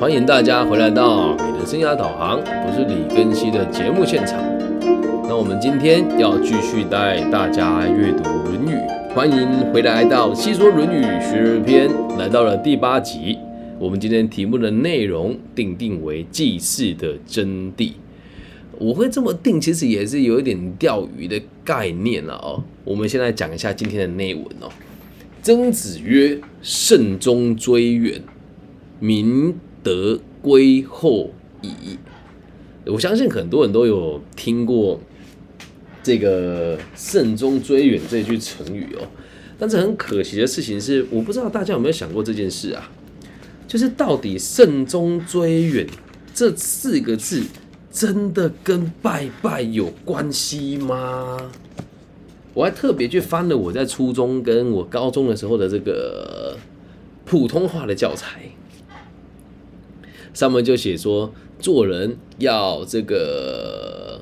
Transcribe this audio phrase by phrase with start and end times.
[0.00, 4.40] 欢迎大家回来到你的生涯导航，我是李根熙的节目现场。
[5.28, 8.74] 那我们今天要继续带大家阅读《论语》，
[9.14, 13.36] 欢迎回来到《细说论语》学而篇，来到了第八集。
[13.78, 17.92] 我们今天题目的内容定定为祭祀的真谛。
[18.78, 22.64] 我会这么定，其实也是有一点钓鱼的概念了哦。
[22.84, 24.70] 我们现在讲一下今天的内文哦。
[25.42, 28.22] 曾子曰：“慎终追远，
[28.98, 31.30] 民得归后
[31.62, 31.98] 矣。”
[32.86, 35.00] 我相信很多人都有听过
[36.02, 39.06] 这个“慎终追远”这句成语哦。
[39.58, 42.90] 但是很可惜的事情是，我不知道大家有没有想过这件事啊？
[43.68, 45.86] 就是到底“慎终追远”
[46.34, 47.44] 这四个字。
[47.92, 51.50] 真的跟拜拜有关系吗？
[52.54, 56.56] 我还特别去翻了我在初中跟我高中的时候的这个
[57.24, 58.42] 普通话的教材，
[60.32, 64.20] 上面就写说做人要这个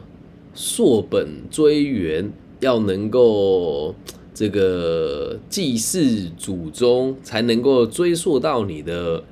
[0.55, 3.95] 溯本追源，要能够
[4.35, 9.23] 这个祭祀祖宗，才能够追溯到你的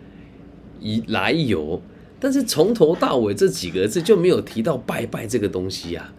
[0.80, 1.80] 以来由。
[2.18, 6.12] 但是从头到尾这几个字就没有提到拜拜这个东西呀，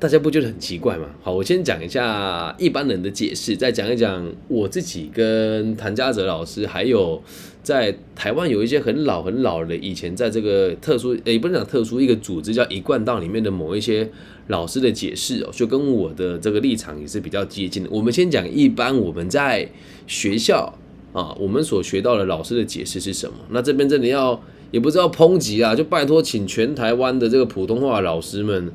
[0.00, 1.04] 大家不觉得很奇怪吗？
[1.22, 7.22] 好，我先讲一下一般人的解释，再讲一讲我自己跟谭家泽老师，还有
[7.62, 14.10] 在台湾有一些很老很老的，以前在这个特殊，也不能讲特殊一个组织叫一贯道里面的某一些
[14.46, 17.90] 老师的解释哦，就跟我的这个立场也是比较接近的。
[17.92, 19.68] 我们先讲一般我们在
[20.06, 20.78] 学校
[21.12, 23.34] 啊，我们所学到的老师的解释是什么？
[23.50, 24.42] 那这边真的要。
[24.72, 28.70] 也不知道抨击啊，就拜托请全台湾的这个普通话老师们，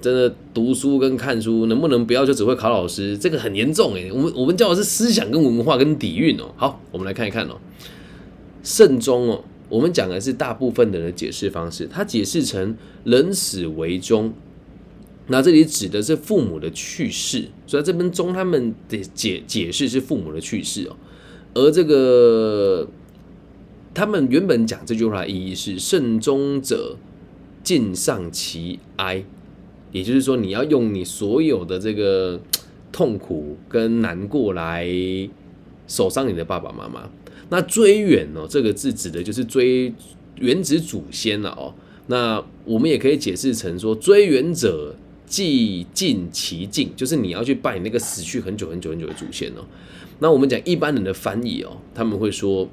[0.00, 3.16] 真的读书跟看书能不能不要就只会考老师？
[3.16, 6.52] 这个很严重诶，我们我们教的是思想跟文化跟底蕴哦。
[6.56, 7.56] 好，我们来看一看哦。
[8.62, 14.32] 慎终哦，我们讲的是大部分的人解释方式，他解释成人死为终，
[15.28, 20.96] 那这里指的是父母的去世，所以这边终他们的解解释是父母的去世哦，
[21.54, 22.88] 而这个。
[23.94, 26.96] 他们原本讲这句话的意义是“慎终者
[27.64, 29.24] 尽丧其哀”，
[29.92, 32.40] 也就是说，你要用你所有的这个
[32.92, 34.88] 痛苦跟难过来
[35.86, 37.10] 守丧你的爸爸妈妈。
[37.50, 39.92] 那“追远”哦，这个字指的就是追
[40.36, 41.74] 原子祖先了哦。
[42.06, 44.94] 那我们也可以解释成说，“追远者
[45.26, 49.64] 既尽其敬”，就是你要去拜你那个死去很久很久很久的祖先哦。
[50.18, 52.68] 那我们讲一般人的翻译哦，他们会说。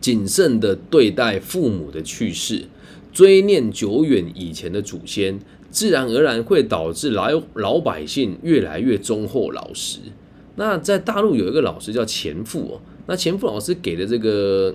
[0.00, 2.64] 谨慎的对待父母的去世，
[3.12, 5.38] 追念久远以前的祖先，
[5.72, 9.98] 自然而然会导致老老百姓越来越忠厚老实。
[10.54, 14.72] 那在大陆有一个老师叫钱父哦，那钱父老师给的这个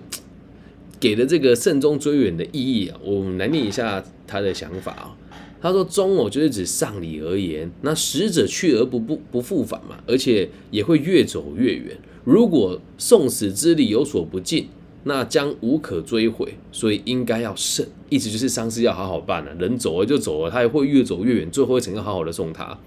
[1.00, 5.16] 给的这个慎终追远的意义啊，我们来念一下他的想法啊。
[5.62, 11.98] 他说：“忠哦，就是指丧礼而言，那死者去而不不不复返嘛，而且也会越走越远。
[12.24, 14.68] 如果送死之礼有所不尽。”
[15.08, 17.88] 那将无可追悔，所以应该要慎。
[18.10, 22.78] 意思就是丧事要好好办了，人走了就走了，他也会越走越远，最后一程要好好的送他。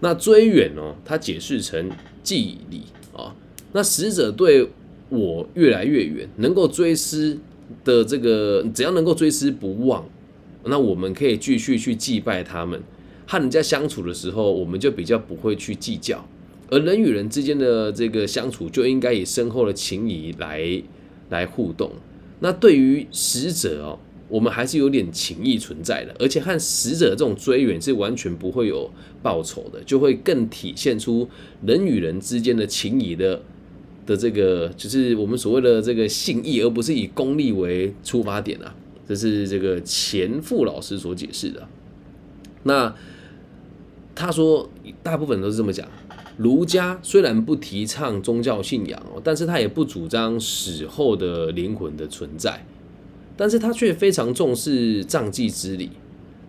[0.00, 1.90] 那追远哦，他解释成
[2.22, 2.82] 祭礼
[3.14, 3.34] 啊。
[3.72, 4.68] 那死者对
[5.08, 7.38] 我越来越远，能够追思
[7.82, 10.06] 的这个，只要能够追思不忘，
[10.64, 12.82] 那我们可以继续去祭拜他们。
[13.26, 16.28] 和人家相处的时候，我们就比较不会去计较，
[16.68, 20.82] 而人与人之间的这个相处，就应该以深厚的情谊来。
[21.30, 21.90] 来互动，
[22.40, 23.98] 那对于死者哦，
[24.28, 28.90] 我们还是有点情谊存在的，而且和死者这种追远是完全不会有
[29.22, 31.28] 报酬的，就会更体现出
[31.66, 33.42] 人与人之间的情谊的
[34.06, 38.74] 的这个，就是我们所谓的这个信义，而不是以功利为出发点啊。
[39.06, 41.68] 这是这个钱父老师所解释的。
[42.62, 42.94] 那
[44.14, 44.70] 他说，
[45.02, 45.86] 大部分都是这么讲。
[46.36, 52.66] 儒家虽然不提倡宗教信仰哦，但是他也不主张死后的灵魂的存在，
[53.36, 55.90] 但是他却非常重视葬祭之礼。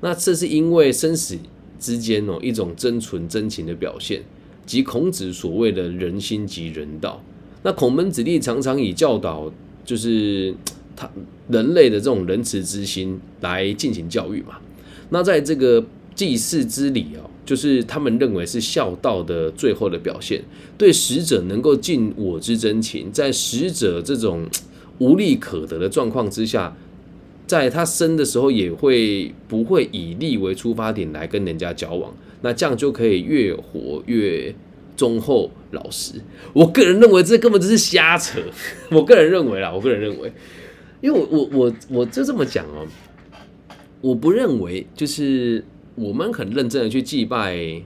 [0.02, 1.38] 那这是因为生死
[1.80, 4.24] 之间哦一种真纯真情的表现，
[4.66, 7.24] 即孔子所谓的人心及人道。
[7.62, 9.52] 那孔门子弟常常以教导
[9.84, 10.56] 就是
[10.96, 11.08] 他
[11.48, 14.56] 人类的这种仁慈之心来进行教育嘛。
[15.12, 15.86] 那在这个
[16.16, 17.30] 祭祀之礼哦。
[17.46, 20.44] 就是他们认为是孝道的最后的表现，
[20.78, 24.46] 对死者能够尽我之真情，在死者这种
[24.98, 26.76] 无利可得的状况之下，
[27.46, 32.12] 在他生的时候也会不会以利为出发点来跟人家交往，
[32.42, 34.54] 那这样就可以越活越
[34.98, 36.14] 忠厚老实。
[36.54, 38.40] 我个人认为这根本就是瞎扯。
[38.90, 40.32] 我个人认为啦，我个人认为，
[41.02, 42.88] 因为我我我我就这么讲哦，
[44.02, 45.64] 我不认为就是
[45.96, 47.82] 我们很认真的去祭拜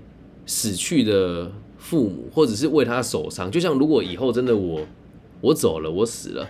[0.46, 3.50] 死去的父母，或者是为他守丧。
[3.50, 4.82] 就像如果以后真的我
[5.42, 6.48] 我走了，我死了。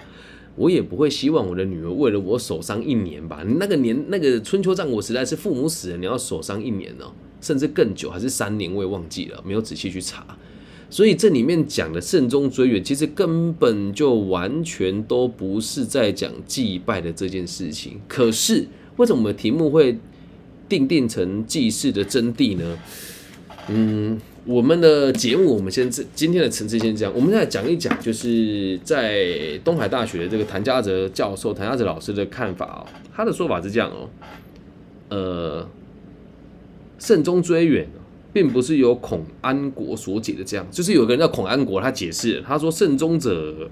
[0.56, 3.42] 我也不会希望我的女儿为了我守丧一年吧？
[3.60, 7.06] 那个年那个春秋战国时代是父母死了，你要守丧一年呢，
[7.40, 8.74] 甚至更久，还是三年？
[8.74, 10.38] 我也忘记了，没有仔细去查。
[10.90, 18.02] 所以这里面讲的慎终追远，其实根本就完全都不是在讲祭拜的这件事情。
[18.08, 18.68] 可是
[18.98, 19.98] 为什么题目会
[20.70, 22.78] 定定成祭祀的真谛呢？
[23.68, 24.22] 嗯。
[24.46, 32.82] 我们的节目，我们先这今天的层次先这样，我们再讲一讲，就是在东海大学这个谭家泽教授、谭家泽老师的看法哦。
[33.14, 34.10] 他的说法是这样哦，
[35.10, 35.70] 呃，
[36.98, 37.88] 慎终追远，
[38.34, 43.70] 并不是由孔安国所解的这样，就是有个人叫孔安国，他解释，他说慎终者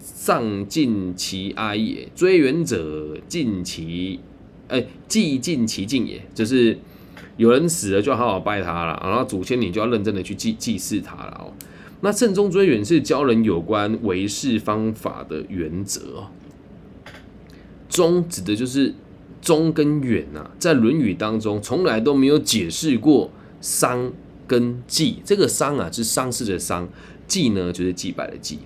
[0.00, 4.18] 丧尽其哀也，追远者尽其
[4.68, 6.78] 哎既尽其敬也，就是。
[7.38, 11.52] 有人死了就要好好拜他了，然后祖先你就要认真的去祭祭祀他了哦。
[12.00, 16.30] 那慎终追远是教人有关为事方法的原则哦。
[17.90, 18.94] 终指的就是
[19.42, 23.30] 终跟远呐，在《论语》当中从来都没有解释过
[23.60, 24.10] 丧
[24.46, 25.18] 跟祭。
[25.22, 26.88] 这个丧啊是丧事的丧，
[27.28, 28.60] 祭呢就是祭拜的祭。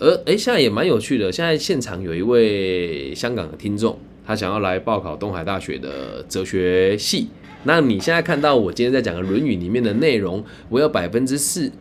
[0.00, 3.96] 而哎，现在也蛮有趣的，现在现场有一位香港的听众，
[4.28, 7.28] 他想要来报考东海大学的哲学系。
[7.64, 11.72] 那你现在看到我今天在讲的《论语》里面的内容，我有百分之四、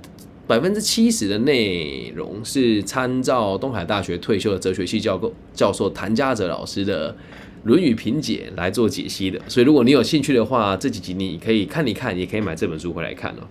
[0.47, 7.11] 百分之七十的内容是参照东海大学退休的哲学系教授教授谭家泽老师的
[7.63, 9.37] 《论语评解》来做解析的。
[9.49, 13.43] 所以，如果你有兴趣的话，这几集你可以看一看，也可以买这本书回来看哦。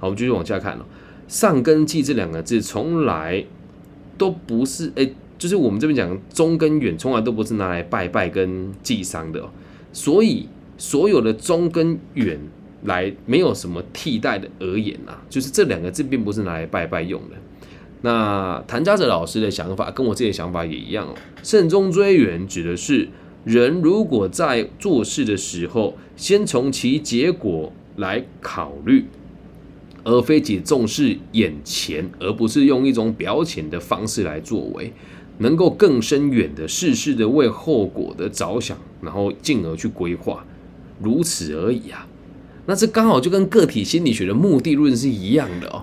[0.00, 0.84] 好，我们继续往下看哦。
[1.28, 3.44] 上跟记这两个字，从来
[4.18, 5.08] 都不是哎，
[5.42, 9.50] 就是我们这边讲中跟远，从来都不是拿来拜拜跟祭丧的哦。
[9.92, 10.46] 所以。
[10.78, 12.40] 所有的中跟远
[12.84, 17.36] 来没有什么替代的而言啊，就是这两个字并不是拿来拜拜用的。
[18.00, 21.14] 那谭家泽老师的想法跟我自己的想法也一样哦。
[21.44, 23.08] 慎终追远指的是
[23.44, 29.04] 人如果在做事的时候，先从其结果来考虑，
[30.02, 34.92] 而非只重视眼前，而不是用一种表浅的方式来作为，
[35.38, 40.44] 能够更深远的事事的为后果的着想，然后进而去规划。
[41.00, 42.06] 如此而已啊，
[42.66, 45.82] 那这刚好就跟个体心理学的目的论是一样的哦，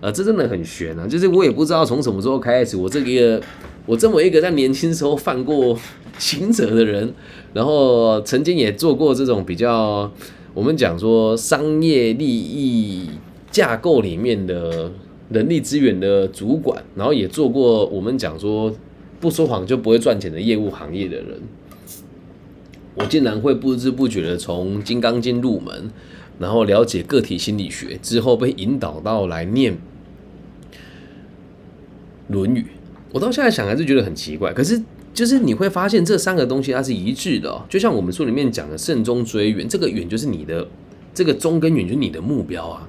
[0.00, 1.08] 啊，这真的很悬啊！
[1.08, 3.42] 就是我也不知道从什么时候开始，我这个
[3.84, 5.76] 我这么一个在年轻时候犯过
[6.18, 7.12] 行者的人，
[7.52, 10.08] 然后曾经也做过这种比较
[10.54, 13.10] 我们讲说商业利益
[13.50, 14.92] 架构里面的
[15.30, 18.72] 人力资源的主管，然后也做过我们讲说
[19.20, 21.40] 不说谎就不会赚钱的业务行业的人。
[22.94, 25.90] 我竟然会不知不觉的从《金刚经》入门，
[26.38, 29.74] 然后了解个体心理学之后，被引导到来念
[32.28, 32.60] 《论语》。
[33.12, 34.52] 我到现在想还是觉得很奇怪。
[34.52, 34.82] 可是，
[35.14, 40.66] 就是你会发现这三个东西它是一致的，就像我们书里面讲的“慎终追远”，这个远就是你的
[41.14, 42.88] 这个终跟远就是你的目标啊。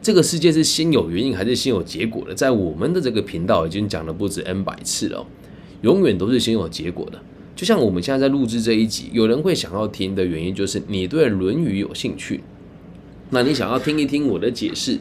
[0.00, 2.34] 这个世界是先有原因还是先有结果的？
[2.34, 5.26] 在我们的这个频道已经讲了不止 N 百次了，
[5.82, 7.20] 永远都是先有结果的。
[7.54, 12.40] 就像我们现在在录制这一集，有人会想要听的原因就是你对《论语》有兴趣，
[13.30, 14.98] 那你想要听一听我的解释，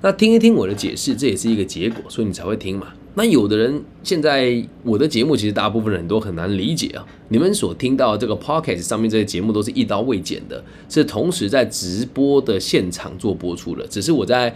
[0.00, 2.88] 那听一听我的解释，这也是一个结果，所以你才会听嘛。
[3.14, 14.54] 那有的人现在我的节目其实大部分人都很难理解啊，你们所听到这个 Pocket 上面这些节目都是一刀未剪的，是同时在直播的现场做播出的，只是我在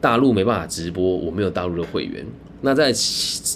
[0.00, 2.24] 大陆没办法直播，我没有大陆的会员。
[2.62, 2.92] 那在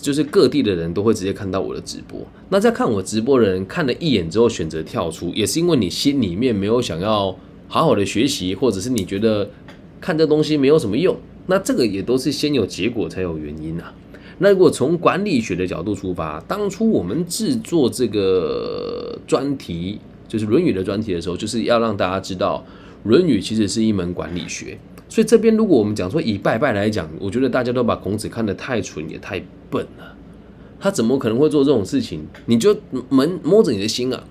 [0.02, 2.20] 就是各地的人都会直接看到我的直播。
[2.48, 9.48] 那在看我直播的人看了一眼之后选择跳出，也是因为你心里面没有想要好好的学习，或者是你觉得
[10.00, 11.16] 看这东西没有什么用。
[11.46, 13.92] 那这个也都是先有结果才有原因啊。
[14.38, 22.64] 那如果从管理学的角度出发，当初我们制作这个专题，就是《论语》的专题的时候，就是要让大家知道，
[23.08, 24.78] 《论语》其实是一门管理学。
[25.10, 30.16] 所以这边如果我们讲说以拜拜来讲，我觉得大家都把孔子看得太蠢也太笨了。
[30.78, 32.20] 他怎么可能会做这种事情？
[32.46, 32.74] 你就
[33.08, 34.22] 门摸着你的心啊，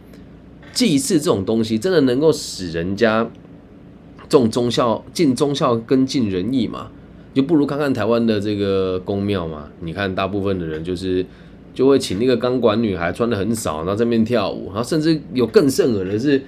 [0.71, 3.29] 祭祀这种东西真的能够使人家
[4.29, 6.89] 重忠孝、尽忠孝跟尽仁义嘛？
[7.33, 9.69] 就不如看看台湾的这个宫庙嘛。
[9.81, 11.25] 你看大部分的人就是
[11.73, 16.41] 就会请那个钢管女孩穿的很少，然后这边跳舞，然后甚至有更甚者的是。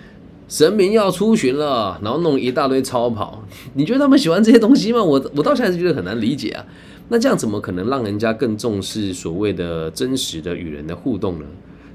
[0.51, 3.41] 神明要出巡了，然后弄一大堆超跑，
[3.73, 5.01] 你觉得他们喜欢这些东西吗？
[5.01, 6.65] 我我到现在是觉得很难理解啊。
[7.07, 11.45] 那这样怎么可能让人家更重视所谓的真实的与人的互动呢？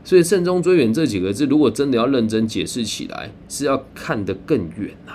[0.03, 5.13] 所以“慎终追远”这几个字，如果真的要认真解释起来，是要看得更远呐。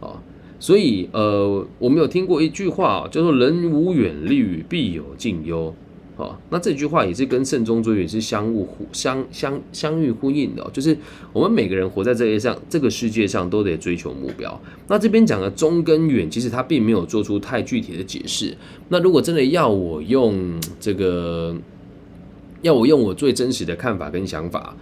[0.00, 0.18] 哦，
[0.60, 5.74] 所以呃，我们有听过一句话，叫做“人无远虑，必有近忧”。
[6.16, 10.96] 哦，那这句话也是跟慎终追远是相互呼相相相遇呼应的，就是
[11.32, 14.60] 我们每个人活在这些上这个世界上都得追求目标。
[14.88, 18.54] 那这边讲的中跟远，其实他并没有做出太具体的解释。
[18.90, 21.56] 那如果真的要我用这个，
[22.60, 24.76] 要我用我最真实的看法跟想法，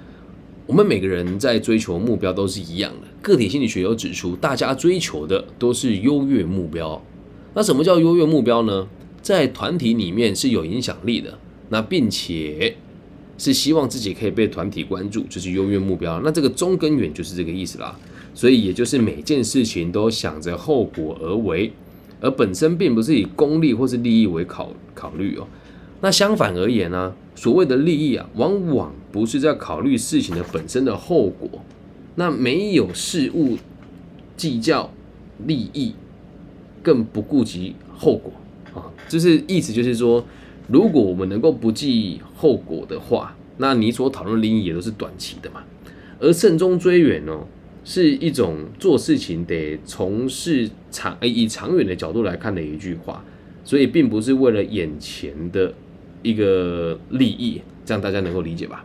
[0.67, 3.07] 我们每个人在追求目标都是一样的。
[3.23, 7.01] 个体心理学有指出，大家追求的都是优越目标。
[7.55, 8.89] 那什么叫优越目标呢？
[9.23, 12.77] 在团体里面是有影响力的，那并且
[13.39, 16.21] 是希望自己可以被团体关注，就是优越目标。
[16.21, 17.99] 那这个中根源就是这个意思啦。
[18.33, 21.73] 所以也就是每件事情都想着后果而为，
[22.21, 25.47] 而本身并不是以功利或是利益为考考虑哦。
[26.01, 31.49] 那相反而言呢，所谓的利益啊，往往不是在考虑事情的本身的后果。
[32.15, 33.59] 那没有事物
[34.37, 34.93] 计较
[35.47, 35.95] 利益，
[36.83, 38.33] 更不顾及后果。
[38.75, 40.25] 啊，就是意思就是说，
[40.69, 45.63] 如果我们能够不计后果的话，那你所讨论利益也都是短期的嘛。
[46.19, 47.47] 而慎终追远哦，
[47.85, 53.25] 是一种做事情得从事长以长远的角度来看的一句话，
[53.65, 55.73] 所以并不是为了眼前的
[56.23, 58.85] 一个利益，这样大家能够理解吧？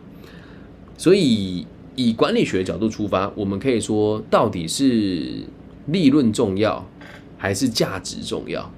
[0.96, 5.42] 所以以管理学的角度出发，我们可以说，到底是
[5.88, 6.88] 利润重要
[7.36, 8.72] 还是价值重要？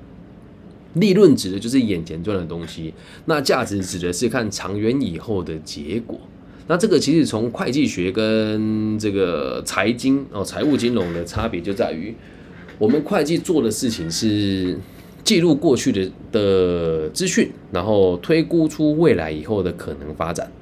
[1.01, 2.93] 利润指的就是眼前赚的东西，
[3.27, 6.19] 那价值指的是看长远以后的结果。
[6.67, 12.15] 那这个其实从会计学跟这个财经哦财务金融的差别就在于，
[12.79, 14.79] 我们会计做的事情是
[15.25, 20.53] 记录过去的的资讯，然后推估出未来以后的可能发展。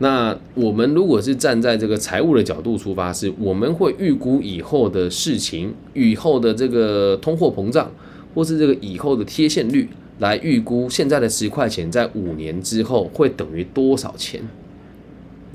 [0.00, 7.90] 那我们如果是站在这个财务的角度出发，是我们会预估以后的事情，以后的这个通货膨胀。
[8.34, 14.42] 或是这个以后的贴现率来预估现在的十块钱在五年之后会等于多少钱，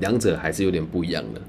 [0.00, 1.40] 两者还是有点不一样的。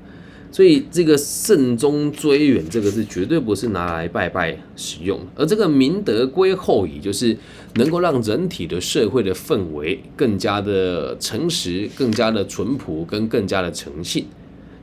[0.51, 7.36] 所以这个慎终追远这个是绝对不是拿来拜拜使用，而这个明德归厚矣，就是
[7.74, 14.27] 能够让人体的社会的氛围更加的诚实、更加的淳朴跟更加的诚信。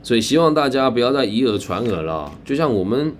[0.03, 3.13] 所以希望大家不要再以讹传讹了，就像我们。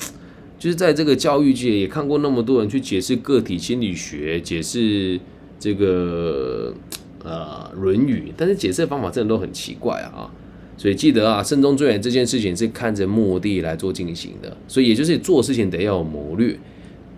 [0.63, 5.20] 就是在这个教育界也看过那么多人去解释个体心理学，解释
[5.60, 6.74] 这个
[7.22, 10.32] 呃《论语》，但是解释方法真的都很奇怪啊！
[10.77, 16.58] 所以记得啊，慎终追远这件事情是看着目的来做进行的，所以也就是做事情得要有谋略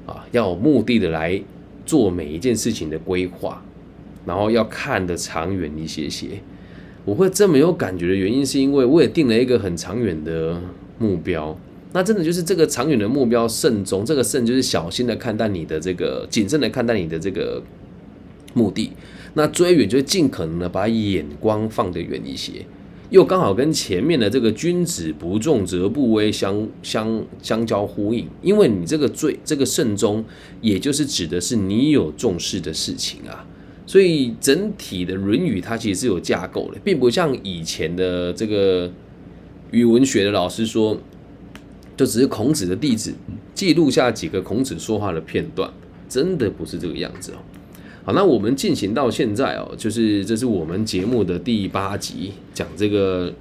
[0.08, 1.40] 啊，要有目的的来
[1.86, 3.64] 做每一件事情的规划，
[4.26, 6.30] 然后要看得长远一些些。
[7.06, 10.60] 我会这么有感觉的原因，是因为我也定了一个很长远的
[10.98, 11.56] 目标。
[11.96, 14.04] 那真的就是这个长远的目标，慎重。
[14.04, 17.64] 这个慎就是小心的看待你的这个，谨慎的看待你的这个
[18.54, 18.92] 目的。
[19.36, 22.66] 那追远就尽可能的把眼光放得远一些，
[23.12, 28.28] 又刚好跟前面的这个君子不重则不威相相相交呼应。
[28.42, 30.22] 因为你这个追这个慎终，
[30.60, 33.48] 也就是指的是你有重视的事情啊。
[33.86, 38.92] 所以整体的《论语》它其实是有架构的，并不像以前的这个
[39.72, 40.98] 语文学的老师说。
[41.98, 43.14] 就只是孔子的弟子
[43.54, 45.72] 记录下几个孔子说话的片段，
[46.10, 47.36] 真的不是这个样子哦。
[48.04, 53.34] 好，那我们进行到现在哦，就是这是我们节目的第八集，讲这个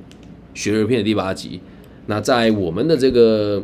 [0.55, 1.61] 学而篇的第八集。
[2.07, 3.63] 那在我们的这个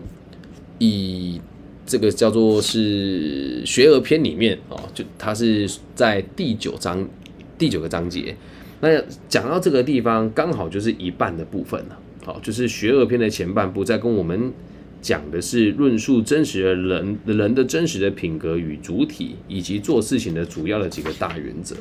[0.79, 1.41] 以
[1.87, 7.09] 这个叫做是学而篇里面哦，就它是在第九章
[7.57, 8.35] 第九个章节。
[8.81, 8.89] 那
[9.29, 11.99] 讲到这个地方，刚好就是一半的部分了。
[12.25, 14.53] 好，就是学而篇的前半部，在跟我们。
[15.01, 21.77] 讲的是论述真实的人人的真实的品格与主体，以及做事情的主要的几个大原则。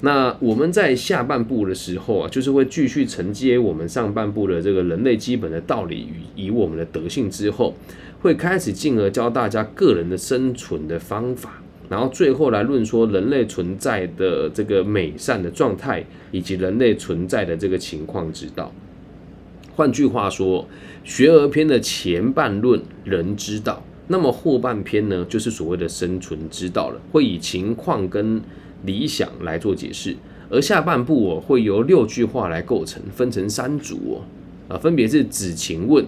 [0.00, 7.74] 那我们在下半部的时候啊，就是会继续承接我们上半部的这个人类基本的道理与以我们的德性之后，
[8.20, 18.70] 会开始进而教大家个人的生存的方法，然后最后来论说人类存在的这个美善的状态，以及人类存在的这个情况之道。
[19.76, 20.66] 换句话说。
[21.06, 28.40] 学而篇的前半论人之道，那么后半篇呢，就是所谓的生存之道了，会以情况跟
[28.86, 30.16] 理想来做解释，
[30.48, 36.02] 而下半部哦，会由六句话来构成，分成三组哦，啊，分别是子情问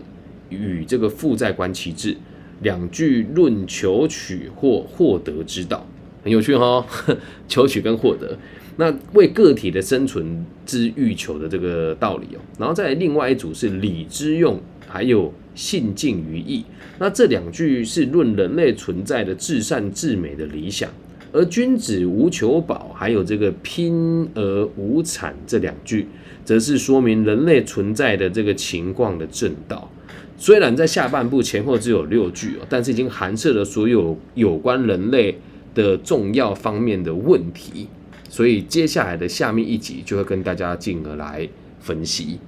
[0.49, 2.17] 与这个负债观其志，
[2.63, 5.87] 两句论求取或获得之道，
[6.25, 6.87] 很有趣哈，
[7.47, 8.39] 求取跟获得。
[8.77, 12.41] 那为个体的生存之欲求的这个道理哦。
[12.59, 16.65] 然后再另外一组是礼之用，还有信敬于义。
[16.99, 20.89] 那这两句是论人类存在的至善至美的理想，
[21.33, 26.07] 而君子无求保，还有这个拼而无产这两句，
[26.45, 29.91] 则是说明人类存在的这个情况的正道。
[30.39, 35.39] 虽然在下半部前后只有六句哦，但是已经含摄了所有有关人类
[35.75, 37.89] 的重要方面的问题，
[38.37, 41.49] 所以接下来的下面一集就会跟大家进而来
[41.81, 42.39] 分析。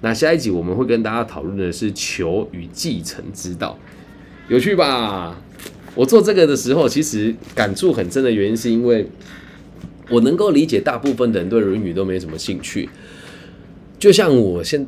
[0.00, 3.76] 那下一集我们会跟大家讨论的是求与继承之道，
[4.46, 5.36] 有趣吧？
[5.96, 9.04] 我做这个的时候，其实感触很深的原因，是因为
[10.10, 12.88] 我能够理解大部分的人对《论语》都没什么兴趣，
[13.98, 14.86] 就像我现。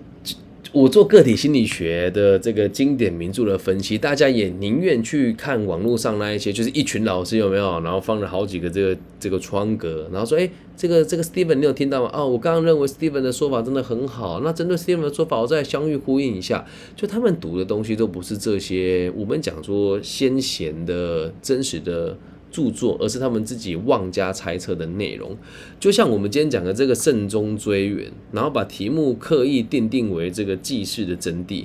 [0.75, 12.11] 我做个体心理学的这个经典名著的分析，大家也宁愿去看网络上那一些，就是一群老师有没有，然后放了好几个这个这个窗格，然后说，哎，这个这个 Steven 你有听到吗？
[12.13, 16.67] 哦，我刚刚认为 Steven 的说法真的很好，那针对 Steven 的说法，我再相遇呼应一下，
[16.97, 22.19] 就他们读的东西都不是这些，我们讲说先贤的真实的。
[22.55, 25.37] 著作，而是他们自己妄加猜测的内容。
[25.81, 31.65] 就像我们今天讲的这个慎终追远，然后把题目刻意定定为这个记事的真谛，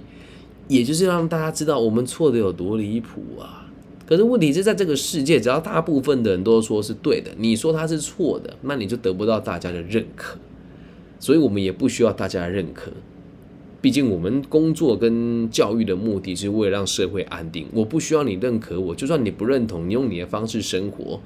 [0.68, 3.70] 也就是让大家知道我们错的有多离谱啊！
[4.08, 10.40] 可是问题是在这个世界，只要大部分的人都说是对的，你说他是错的，那你就得不到大家的认可。
[11.20, 12.92] 所以我们也不需要大家认可。
[13.82, 17.66] 毕竟我们工作跟教育的目的是为了让社会安定。
[17.74, 21.22] 我不需要你认可我，就算你不认同，你用你的方式生活，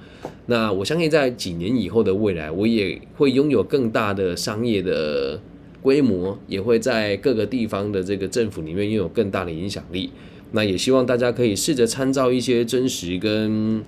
[0.46, 5.42] 那我相信在几年以后的未来，我也会拥有更大的商业的
[5.82, 10.12] 规模，也会在各个地方的这个政府里面拥有更大的影响力。
[10.52, 13.84] 那也希望大家可以试着参照一些真实跟。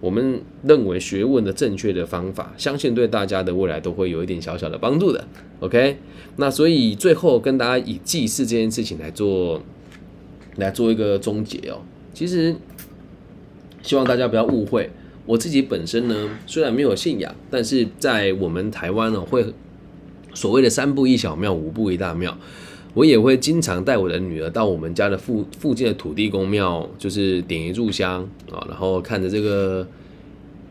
[0.00, 5.26] 我们认为学问的正确的方法，相信对大家的未来都会有一点小小的帮助的。
[5.60, 5.98] OK，
[6.36, 9.60] 那所以最后跟大家以祭祀这件事情来做，
[10.56, 11.82] 来做一个终结哦。
[12.14, 12.54] 其实
[13.82, 14.90] 希望大家不要误会，
[15.26, 19.44] 我自己本身呢虽然没有信仰，但是在我们台湾呢会
[20.32, 22.38] 所谓的三步一小庙，五步一大庙。
[22.98, 29.86] 我也会经常带我的女儿到我们家的附附近的土地公庙，就是点一炷香啊，然后看着这个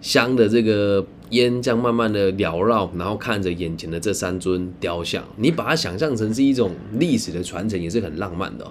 [0.01, 8.69] 香的这个烟这样慢慢的缭绕，然后看着眼前的这三尊雕像，你把它想象成是一种历史的传承，也是很浪漫的。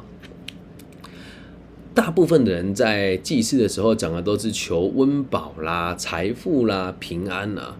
[1.94, 7.74] 大部分的人在祭祀的时候讲的都是求温饱啦、财富啦、平安啦。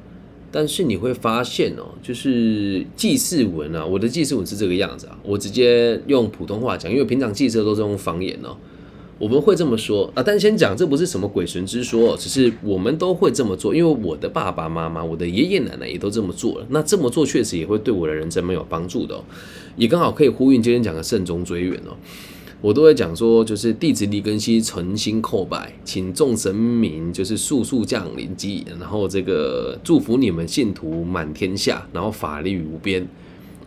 [0.59, 5.19] 但是你会发现哦，就是祭祀文啊，我的祭祀文是这个样子啊。
[5.23, 8.57] 我直接用普通话讲，因为平常祭祀都是用方言哦。
[9.19, 16.67] 我们会这么说啊，但先讲这不是什么鬼神之说，只是我们都会这么做，因为我的爸爸妈妈、我的爷爷奶奶也都这么做了。
[16.71, 19.23] 那这么做确实也会对我的人生蛮有帮助的，
[19.77, 21.93] 也刚好可以呼应今天讲的慎终追远哦。
[22.63, 33.07] 我都会讲说，就是弟子李根熙诚心叩拜，请众神明就是速速降临，及然后这个祝福你们信徒满天下，然后法力无边。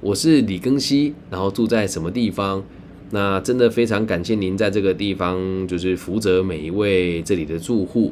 [0.02, 2.64] 我是李根熙，然后住在什么地方？
[3.12, 8.12] 那真的非常感谢您在这个地方，就是福泽每一位这里的住户。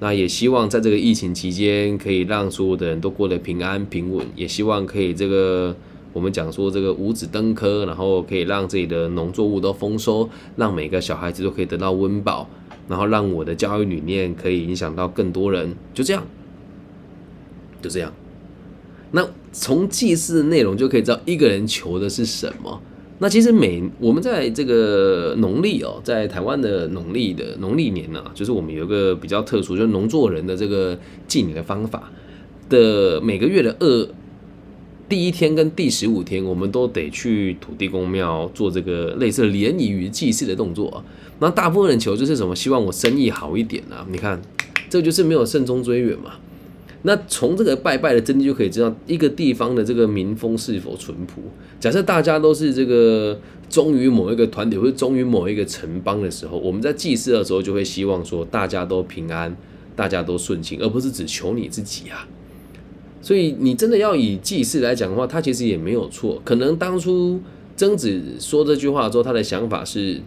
[0.00, 5.74] 那也希望在这个疫情期间，可以让所有的人都过得平安平稳，也希望可以这个。
[6.16, 10.26] 我们讲说这个五子登科，然后可以让自己的农作物都丰收，
[10.56, 12.48] 让每个小孩子都可以得到温饱，
[12.88, 16.26] 然后让我的教育理念可以影响到更多人，就这样，
[17.82, 18.10] 就这样。
[19.10, 22.80] 那从祭祀的内容就可以知道一个人求的是什么。
[23.18, 30.98] 那其实每我们在这个农历哦，在台湾的农历的农历年呢，就是我们有一个比较特殊，就是农作人的这个
[31.28, 32.10] 祭年的方法
[32.70, 34.08] 的每个月的二。
[35.08, 41.04] 第一天跟第十五天，我们都得去土地公庙做这个类似联谊与祭祀的动作。
[41.38, 42.56] 那大部分人求就是什么？
[42.56, 44.04] 希望我生意好一点啊！
[44.10, 44.40] 你看，
[44.90, 46.32] 这就是没有慎终追远嘛。
[47.02, 51.40] 那从这个拜拜的真谛就可以知道，一个地方的这个民风是否淳朴。
[51.78, 53.38] 假设大家都是这个
[53.70, 59.56] 忠于某一个团体或者忠于某一个城邦的时候，我们在祭祀的时候就会希望说大家都平安，
[59.94, 62.26] 大家都顺心，而不是只求你自己啊。
[63.26, 66.40] 所以你真的要以祭祀来讲的话，他其实也没有错。
[66.44, 67.40] 可能当初
[67.76, 70.20] 曾子说这句话之后，他的想法是，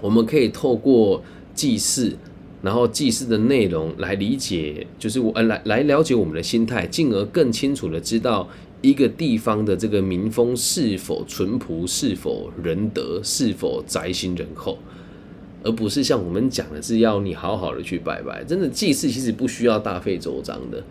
[0.00, 1.22] 我们可以透过
[1.54, 2.16] 祭祀，
[2.62, 8.48] 然后祭祀的内容来理解，就是我呃来来了解我们的心态，进而更清楚的知道
[8.80, 14.78] 一个地方的这个民风是否淳朴，是否仁德，是否宅心仁厚，
[15.62, 18.42] 而不是像我们讲的是要你好好的去拜拜。
[18.44, 20.82] 真的祭祀其实不需要大费周章的。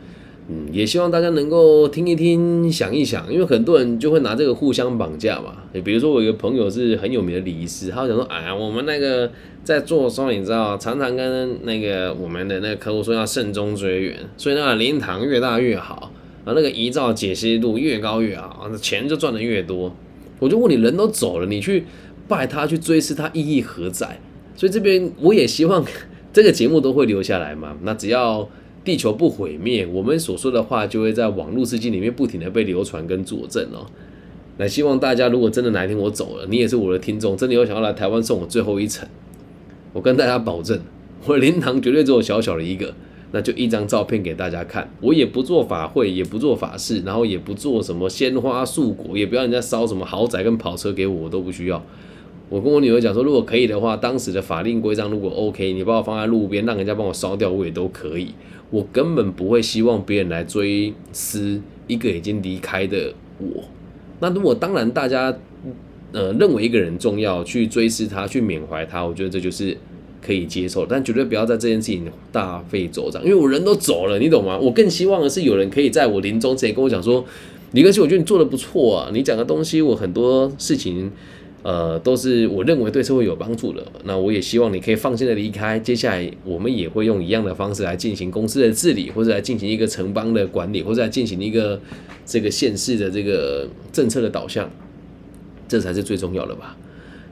[0.49, 5.57] 嗯，也希望大家能够听一听，想一想，因为很多人就会拿这个互相绑架嘛。
[5.83, 9.29] 比如说，我有个朋友是很有名的礼仪师，他讲说：“哎呀，我们那个
[9.65, 16.13] 在做的时候，你知道，常常跟那个我们的那个客户说要慎终追远，所以那个灵堂越大越好，
[16.45, 19.93] 啊那个遗照解析度越高越好，那钱就赚的越多。”
[20.39, 21.83] 我就问你，人都走了，你去
[22.25, 24.17] 拜他去追思他，意义何在？
[24.55, 25.83] 所以这边我也希望
[26.31, 27.75] 这个节目都会留下来嘛。
[27.83, 28.47] 那只要。
[28.87, 33.85] 地球不毁灭，我们所说的话就会在网络世界里面不停的被流传跟佐证哦。
[34.57, 39.05] 那希望大家如果真的哪一天我走了，你也是我的听众，真的有想要来台湾送我最后一程，
[39.91, 40.79] 我跟大家保证，
[41.27, 42.93] 我灵堂绝对只有小小的一个，
[43.33, 44.89] 那就一张照片给大家看。
[45.01, 51.83] 我也不做法会，也不做法事，然后也不做什么鲜花素果，也不要人家烧什么豪宅跟跑车给我，我都不需要。
[52.49, 58.29] 我跟我女儿讲说，如果可以的话，当时的法令规章如果 OK，你把我放在路边，让人家帮我烧掉，我也都可以。
[58.69, 63.63] 我根本不会希望别人来追思一个已经离开的我。
[64.19, 65.35] 那如果当然大家
[66.11, 69.77] 呃认为一个人重要，去追思他，去缅怀他，我觉得这就是
[70.21, 70.85] 可以接受。
[70.85, 74.57] 但绝对不要在这件事情大费周章，因为我人都走了，你懂吗？
[74.57, 77.23] 我更希望的是有人可以在我临终前跟我讲说，
[77.71, 81.11] 李根熙，我觉得你做的不错啊，你讲的东西我很多事情。
[81.63, 83.83] 呃，都是我认为对社会有帮助的。
[84.05, 85.77] 那我也希望你可以放心的离开。
[85.79, 91.79] 接下来我们也会用一样的方式来进行公司的治理，或者来进行一个城邦的管理，或者来进行一个
[92.25, 94.69] 这个县市的这个政策的导向，
[95.67, 96.77] 这才是最重要的吧。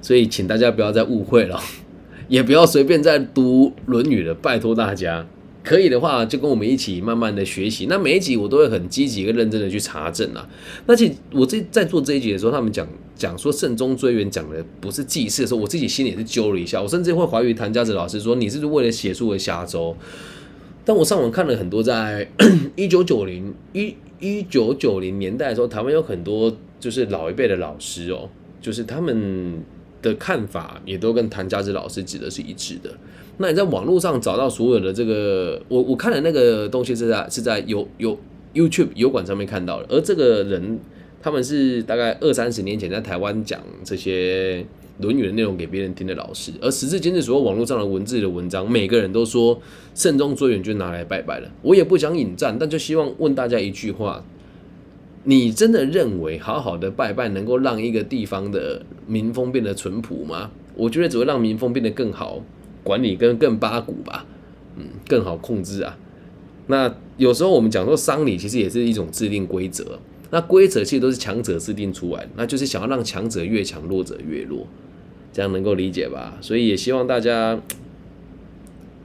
[0.01, 1.59] 所以，请大家不要再误会了，
[2.27, 5.25] 也不要随便再读《论语》了，拜托大家。
[5.65, 7.87] 可以的话，就跟我们一起慢慢的学习。
[7.87, 10.47] 那每一集我都会很积极、跟认真的去查证啊。
[10.85, 16.79] 那其实我这在做这一集的时候，他们讲讲说慎终追远讲的不是祭祀的时候，我自己心里也是揪了一下。
[16.79, 19.97] 我甚至会怀疑谭家子老师说你是不是为了写书而下周。
[20.85, 22.29] 但我上网看了很多，在
[22.77, 28.29] 一九九零一一九九零年代的时候，台湾有很多就是老一辈的老师哦，
[28.61, 29.63] 就是他们
[30.05, 32.91] 的看法也都跟谭家之老师指的是一致的。
[33.37, 38.17] 那你在网络上找到所有的这个，我我看的那个东西是在是在有有
[38.53, 40.79] YouTube 油管上面看到的，而这个人
[41.21, 44.61] 他们是大概二三十年前在台湾讲这些
[45.03, 49.59] 《论语》的内容给别人听的老师，而时至今日，所有网络上的文字的文章，每个人都说
[49.93, 51.51] 慎终追远就拿来拜拜了。
[51.61, 54.23] 我也不想引战，但就希望问大家一句话：
[55.25, 60.49] 你真的认为好好的拜拜能够让一个地方的民风变得淳朴吗？
[60.75, 62.41] 我觉得只会让民风变得更好。
[62.83, 64.27] 管理跟更八股吧，
[64.75, 65.97] 嗯，更好控制啊。
[66.67, 69.97] 那有时候我们讲说丧礼，其实也是一种制定规则。
[70.29, 74.67] 那规则其实都是强者制定出来，那就是想要让强者越强，弱者越弱，
[75.33, 76.37] 这样能够理解吧？
[76.41, 77.59] 所以也希望大家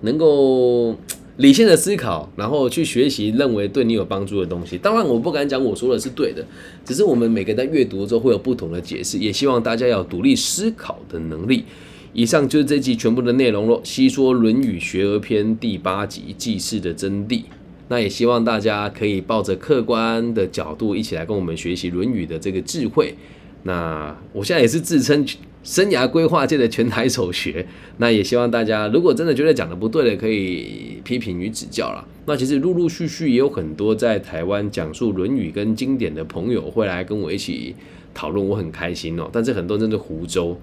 [0.02, 0.94] 能够
[1.40, 4.76] 理性的思考，然后去学习认为对你有帮助的东西。
[4.76, 6.44] 当然，我不敢讲我说的是对的，
[6.84, 9.16] 只是我们每个人在阅读的时候会有不同的解释。
[9.16, 11.64] 也希望大家要独立思考的能力。
[12.12, 17.44] 以上就是这集全部的内容喽，《西说论语学而篇》第八集祭祀的真谛。
[17.88, 23.14] 那也希望大家可以抱着客观的角度一起来跟我们学习《论语》的这个智慧。
[23.62, 25.24] 那我现在也是自称
[25.62, 27.66] 生涯规划界的全台首学。
[27.98, 32.06] 那也希望大家如果真的觉得讲的不对的，可以批评与指教了。
[32.26, 37.74] 那其实陆陆续续也有很多在台湾讲述《论语》跟经典的朋友会来跟我一起
[38.14, 39.28] 讨论，我很开心哦。
[39.32, 40.58] 但是很多人真的湖州。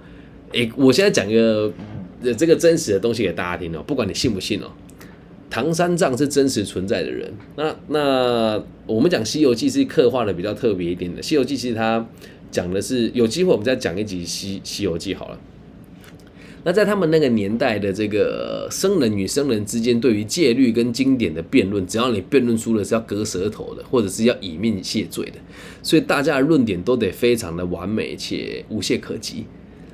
[0.53, 1.71] 诶，我现在讲一个
[2.37, 4.71] 这个真实的东西给大家听哦，不管你信不信哦。
[5.49, 7.33] 唐三藏是真实存在的人。
[7.55, 12.05] 那那我们讲《西游记》是刻画的比较特别一点的，《西游记》其实它
[12.51, 15.39] 讲的是有机会我们再讲一集《西西游记》好了。
[16.63, 25.39] 那在他们那个年代的这个僧人与僧人之间对于戒律跟经典的辩论，只要你辩论出了是要割舌头的，或者是要以命谢罪的，
[25.81, 29.45] 所以大家的论点都得非常的完美且无懈可击。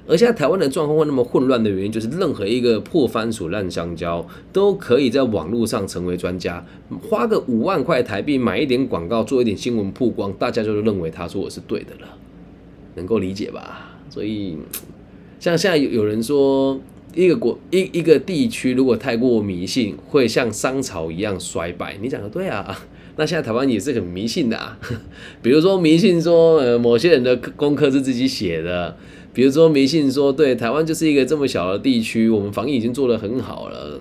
[0.05, 6.65] 而现在台湾的状况会那么混乱的原因，就是任何一个破番薯烂香蕉都可以在网络上成为专家，
[7.09, 12.17] 花个五万块台币买一点广告，做一点新闻曝光，大家就认为他说我是对的了，
[12.95, 13.97] 能够理解吧？
[14.09, 14.57] 所以，
[15.39, 16.77] 像现在有有人说，
[17.15, 21.95] 一个国一一个地区如果太过迷信，会像商朝一样衰败。
[22.01, 22.77] 你讲的对啊，
[23.15, 24.77] 那现在台湾也是很迷信的啊，
[25.41, 28.97] 比如说迷信说，呃，某些人的功课是自己写的。
[29.33, 33.99] 比如说迷信说，对台湾就是一个这么小的地区，我们防疫已经做得很好了，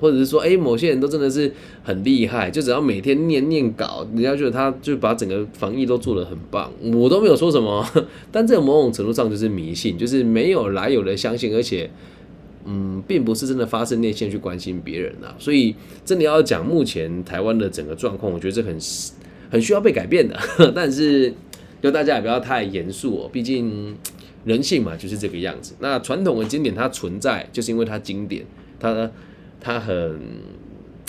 [0.00, 1.52] 或者是说，哎，某些人都真的是
[1.84, 7.86] 很厉害，就只要每天念念稿，人家觉得他就把整个防疫都做得很棒，我都没有说什么，
[8.32, 11.88] 但这个某种程度上就是迷信，就是没有来由的相信，而且
[12.64, 15.36] 嗯，并不是真的发自内心去关心别人啊。
[15.38, 15.72] 所以
[16.04, 18.76] 真的要讲目前台湾的整个状况，我觉得这很
[19.48, 20.36] 很需要被改变的。
[20.74, 21.32] 但是
[21.80, 23.96] 就大家也不要太严肃哦，毕竟
[24.46, 25.74] 人性嘛就是这个样子。
[25.80, 28.46] 那传统的经典它存在，就是因为它经典，
[28.80, 29.10] 它
[29.60, 30.18] 它很。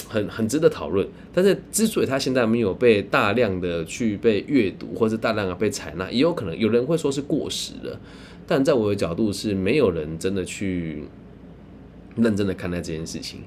[0.10, 8.00] 很很值得讨论，但是之所以它现在没有被大量的去被阅读，或是大量的被采纳，也有可能有人会说是过时了。
[8.48, 11.04] 但在我的角度是，没有人真的去
[12.16, 13.42] 认真的看待这件事情，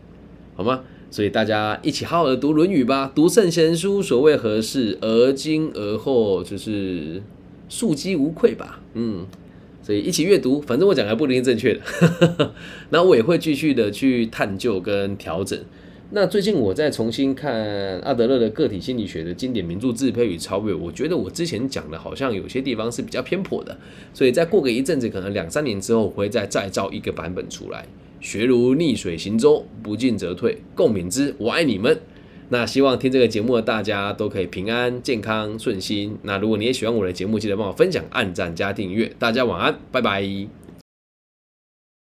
[0.54, 0.82] 好吗？
[1.10, 4.98] 所以大家一起好好的读《论语》吧，读圣贤书，所谓何事？
[5.00, 7.22] 而今而后，就是
[7.70, 8.82] 庶几无愧吧。
[8.92, 9.26] 嗯，
[9.82, 12.54] 所以一起阅读，反正我讲的不一定正确的，
[12.90, 15.58] 那我也会继续的去探究跟调整。
[16.12, 23.78] 那最近我在重新看阿德勒的个体心理学的经典名著《自卑与超越》，我觉得我之前讲的好像有些地方是比较偏颇的，
[24.12, 27.86] 所以再过个一阵子，可能两三年之后，我会再再造一个版本出来。
[28.20, 30.58] 学如逆水行舟，不进则退。
[30.74, 31.96] 共勉之，我爱你们。
[32.50, 36.18] 那希望听这个节目的大家都可以平安、健康、顺心。
[36.22, 39.10] 那如果你也喜欢我的节目，记得帮我分享、按赞加订阅。
[39.18, 40.59] 大家晚安，拜拜。